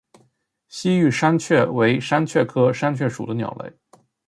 [0.67, 3.71] 西域山雀为山雀科山雀属的鸟类。